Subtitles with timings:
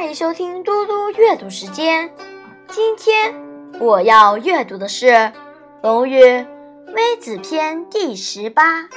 [0.00, 2.10] 欢迎收听嘟嘟阅读时间。
[2.68, 3.34] 今天
[3.78, 5.08] 我要阅读的是
[5.82, 6.24] 《论语·
[6.94, 8.88] 微子篇》第十八。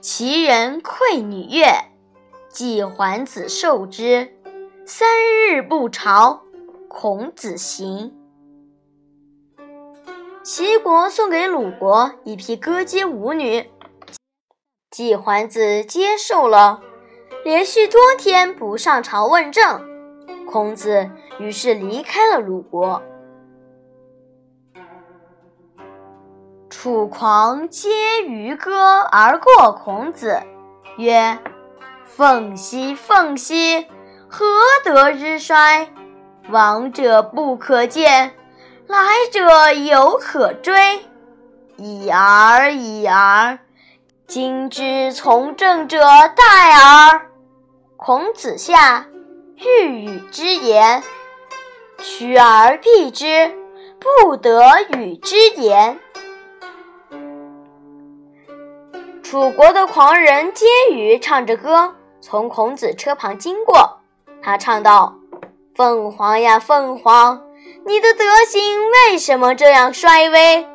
[0.00, 1.66] 齐人馈女乐，
[2.48, 4.34] 季桓子受之。
[4.86, 6.40] 三日不朝，
[6.88, 8.14] 孔子行。
[10.42, 13.70] 齐国送给鲁国一批歌姬舞女。
[14.90, 16.80] 季桓子接受了，
[17.44, 19.80] 连续多天不上朝问政，
[20.46, 21.10] 孔子
[21.40, 23.02] 于是离开了鲁国。
[26.70, 27.90] 楚狂皆
[28.24, 30.40] 渔歌而过孔子，
[30.98, 31.36] 曰
[32.06, 33.88] ：“凤兮凤兮，
[34.28, 34.46] 何
[34.84, 35.88] 得之衰？
[36.48, 38.34] 往者不可见，
[38.86, 38.98] 来
[39.32, 41.00] 者犹可追。
[41.76, 43.58] 已而已而。”
[44.28, 46.40] 今之从政者殆
[46.72, 47.31] 而。
[48.04, 49.06] 孔子下，
[49.54, 51.04] 欲与之言，
[51.98, 53.54] 趋而避之，
[54.00, 54.60] 不得
[54.96, 56.00] 与之言。
[59.22, 64.00] 楚国的狂人皆羽唱着歌从孔子车旁经过，
[64.42, 65.14] 他唱道
[65.76, 67.40] ：“凤凰呀，凤凰，
[67.86, 70.66] 你的德行为什么这样衰微？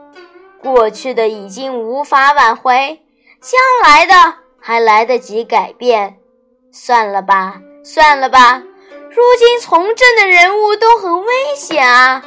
[0.63, 3.01] 过去的已经无法挽回。”
[3.41, 4.13] 将来的
[4.61, 6.19] 还来得及改变，
[6.79, 8.61] 算了吧，算了吧。
[9.09, 12.21] 如今从政的人物都很危险啊，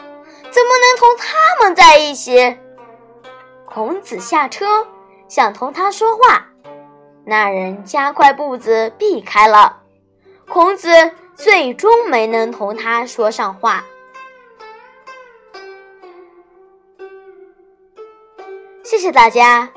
[0.50, 2.58] 怎么能同他们在一起？
[3.64, 4.88] 孔子下车，
[5.28, 6.48] 想同他说话，
[7.24, 9.82] 那人加快步子避开了。
[10.48, 13.84] 孔子最终没能同他说上话。
[18.82, 19.70] 谢谢大家。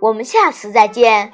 [0.00, 1.32] 我们下次再见。